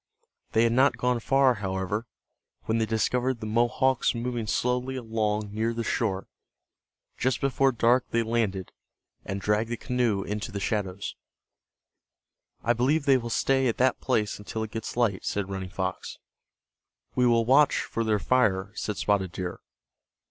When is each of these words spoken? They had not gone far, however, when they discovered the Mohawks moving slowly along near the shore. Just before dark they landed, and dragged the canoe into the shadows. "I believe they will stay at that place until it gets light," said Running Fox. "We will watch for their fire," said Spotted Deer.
They 0.53 0.63
had 0.63 0.71
not 0.73 0.97
gone 0.97 1.19
far, 1.19 1.53
however, 1.53 2.07
when 2.63 2.79
they 2.79 2.87
discovered 2.87 3.39
the 3.39 3.45
Mohawks 3.45 4.15
moving 4.15 4.47
slowly 4.47 4.95
along 4.95 5.53
near 5.53 5.75
the 5.75 5.83
shore. 5.83 6.27
Just 7.19 7.39
before 7.39 7.71
dark 7.71 8.09
they 8.09 8.23
landed, 8.23 8.71
and 9.25 9.39
dragged 9.39 9.69
the 9.69 9.77
canoe 9.77 10.23
into 10.23 10.51
the 10.51 10.59
shadows. 10.59 11.15
"I 12.63 12.73
believe 12.73 13.05
they 13.05 13.17
will 13.19 13.29
stay 13.29 13.67
at 13.67 13.77
that 13.77 14.01
place 14.01 14.39
until 14.39 14.63
it 14.63 14.71
gets 14.71 14.97
light," 14.97 15.23
said 15.23 15.49
Running 15.51 15.69
Fox. 15.69 16.17
"We 17.13 17.27
will 17.27 17.45
watch 17.45 17.81
for 17.81 18.03
their 18.03 18.17
fire," 18.17 18.71
said 18.73 18.97
Spotted 18.97 19.31
Deer. 19.31 19.59